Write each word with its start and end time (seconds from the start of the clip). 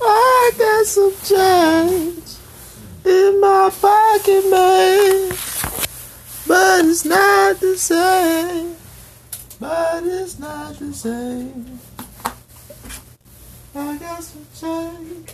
I 0.00 0.50
got 0.56 0.86
some 0.86 1.12
change 1.24 2.36
in 3.04 3.40
my 3.40 3.70
pocket, 3.80 4.50
man. 4.50 5.30
But 6.46 6.84
it's 6.84 7.04
not 7.04 7.60
the 7.60 7.76
same. 7.76 8.76
But 9.60 10.04
it's 10.04 10.38
not 10.38 10.78
the 10.78 10.92
same. 10.92 11.80
I 13.74 13.96
got 13.98 14.22
some 14.22 14.46
change 14.54 15.32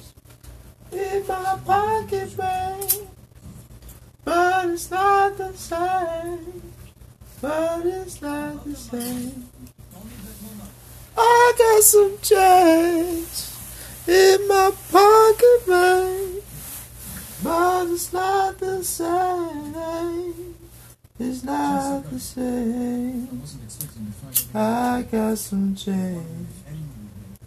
in 0.92 1.26
my 1.26 1.58
pocket, 1.64 2.38
man. 2.38 2.88
But 4.24 4.70
it's 4.70 4.90
not 4.90 5.36
the 5.36 5.52
same. 5.54 6.62
But 7.40 7.86
it's 7.86 8.22
not 8.22 8.64
the 8.64 8.74
same. 8.74 9.48
I 11.16 11.52
got 11.58 11.82
some 11.82 12.18
change 12.22 13.53
in 14.06 14.48
my 14.48 14.70
pocket, 14.90 15.68
man. 15.68 16.40
But 17.42 17.88
it's 17.88 18.12
not 18.12 18.58
the 18.58 18.82
same. 18.84 20.54
It's 21.18 21.44
not 21.44 22.10
the 22.10 22.18
same. 22.18 23.42
I 24.54 25.04
got 25.10 25.38
some 25.38 25.74
change 25.74 26.48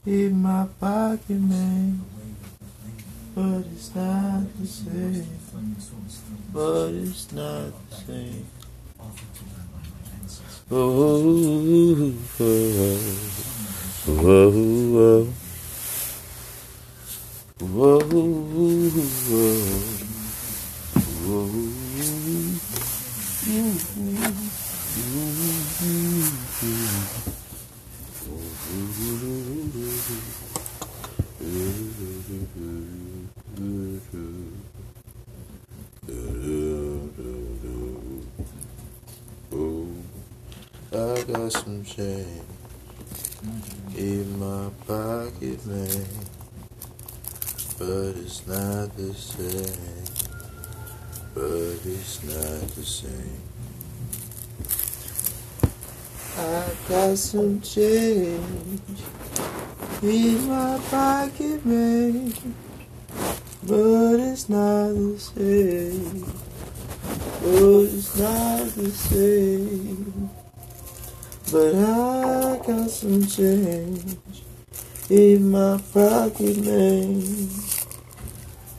in 0.06 0.42
my 0.42 0.68
pocket, 0.80 1.30
man. 1.30 2.02
But 3.36 3.64
it's 3.74 3.94
not 3.94 4.44
the 4.60 4.68
same. 4.68 5.28
But 6.54 6.90
it's 6.94 7.32
not 7.32 7.72
the 7.90 7.96
same. 7.96 8.46
Oh, 10.70 12.14
oh, 12.14 12.14
oh, 12.40 12.94
oh, 14.10 15.34
oh, 17.60 17.98
I 40.94 41.24
got 41.24 41.52
some 41.52 41.84
change 41.84 42.44
in 43.96 44.40
my 44.40 44.70
pocket, 44.86 45.66
man. 45.66 46.37
But 47.80 48.16
it's 48.18 48.48
not 48.48 48.98
the 48.98 49.14
same. 49.14 50.04
But 51.36 51.78
it's 51.86 52.24
not 52.24 52.68
the 52.72 52.84
same. 52.84 53.42
I 56.40 56.70
got 56.90 57.18
some 57.20 57.62
change 57.62 58.82
in 60.02 60.48
my 60.50 60.80
pocket, 60.90 61.64
man. 61.64 62.34
But 63.62 64.20
it's 64.22 64.50
not 64.50 64.94
the 64.94 65.20
same. 65.20 66.26
But 67.42 67.84
it's 67.94 68.18
not 68.18 68.68
the 68.70 68.90
same. 68.90 70.30
But 71.52 71.76
I 71.76 72.58
got 72.66 72.90
some 72.90 73.24
change 73.28 74.18
in 75.10 75.52
my 75.52 75.80
pocket, 75.94 76.58
man. 76.66 77.22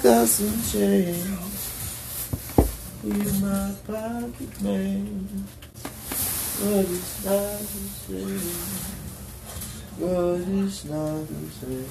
got 0.00 0.28
some 0.28 0.62
change 0.70 1.26
in 3.02 3.40
my 3.40 3.74
pocket, 3.84 4.62
man. 4.62 5.44
But 6.60 6.86
it's 6.86 7.24
not 7.24 7.58
the 7.58 7.82
same. 8.06 8.38
But 9.98 10.40
it's 10.62 10.84
not 10.84 11.26
the 11.26 11.50
same. 11.50 11.90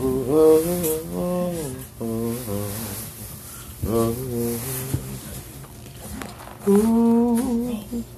Oh, 0.00 0.24
oh, 0.28 0.60
oh, 0.66 1.14
oh, 1.14 1.54
oh, 2.00 2.36
oh, 2.48 2.72
oh. 3.86 4.25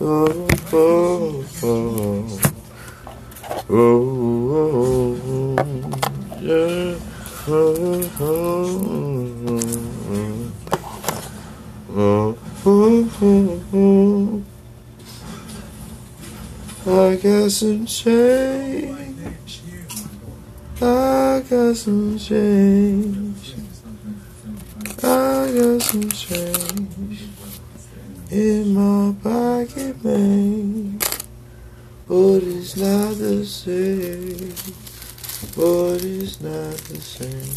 Oh, 0.00 0.48
oh, 0.72 1.44
oh, 1.62 2.40
oh, 3.68 3.94
oh, 4.50 5.56
yeah. 6.40 6.94
Oh, 7.50 8.10
oh, 8.20 8.76
oh, 11.90 12.38
oh, 12.66 13.08
oh, 13.22 13.62
oh. 13.72 14.42
I 16.86 17.16
got 17.16 17.50
some 17.50 17.86
change. 17.86 19.60
I 20.80 21.42
got 21.48 21.76
some 21.76 22.18
change. 22.18 23.54
I 25.02 25.52
got 25.54 25.82
some 25.82 26.08
change 26.10 27.28
in 28.30 28.74
my 28.74 29.14
pocket, 29.22 29.57
man. 30.02 30.98
But 32.06 32.42
it's 32.42 32.76
not 32.76 33.18
the 33.18 33.44
same. 33.44 34.54
But 35.56 36.04
it's 36.04 36.40
not 36.40 36.76
the 36.88 37.00
same. 37.00 37.54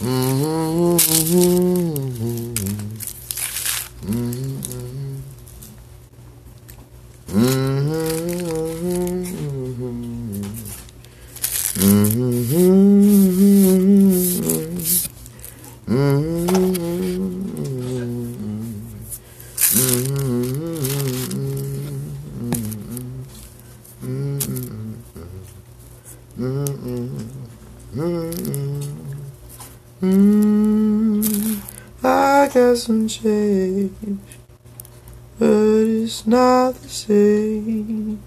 Mm-hmm. 0.00 0.96
Mm-hmm. 4.06 4.54
I 11.76 12.56
got 12.56 12.73
some 32.54 33.08
changed, 33.08 34.20
but 35.40 35.48
it's 35.48 36.24
not 36.24 36.76
the 36.76 36.88
same. 36.88 38.22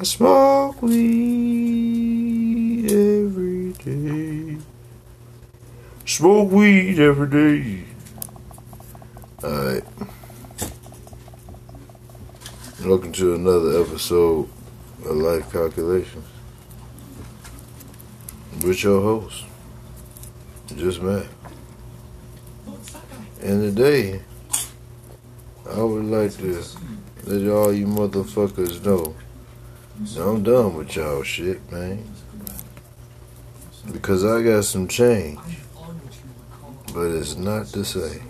I 0.00 0.02
smoke 0.02 0.82
weed 0.82 2.10
every 2.90 3.72
day. 3.74 4.58
Smoke 6.04 6.50
weed 6.50 6.98
every 6.98 7.28
day. 7.28 7.84
Alright. 9.44 9.84
Welcome 12.84 13.12
to 13.12 13.36
another 13.36 13.80
episode 13.80 14.48
of 15.06 15.16
Life 15.16 15.52
Calculations. 15.52 16.26
With 18.64 18.82
your 18.82 19.00
host, 19.00 19.44
Just 20.74 21.00
Matt. 21.00 21.26
And 23.40 23.60
today, 23.60 24.22
I 25.70 25.82
would 25.82 26.04
like 26.04 26.36
to 26.38 26.62
let 27.24 27.50
all 27.50 27.72
you 27.72 27.86
motherfuckers 27.86 28.84
know 28.84 29.14
that 30.00 30.22
I'm 30.22 30.42
done 30.42 30.74
with 30.74 30.94
y'all 30.96 31.22
shit, 31.22 31.70
man. 31.70 32.04
Because 33.90 34.24
I 34.24 34.42
got 34.42 34.64
some 34.64 34.86
change, 34.86 35.40
but 36.94 37.06
it's 37.06 37.36
not 37.36 37.66
the 37.66 37.84
same. 37.84 38.28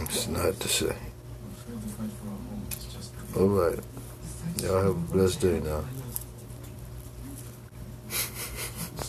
It's 0.00 0.28
not 0.28 0.58
the 0.58 0.68
same. 0.68 0.92
All 3.36 3.46
right. 3.48 3.78
Y'all 4.62 4.82
have 4.82 4.90
a 4.90 4.94
blessed 4.94 5.40
day 5.40 5.60
now. 5.60 5.84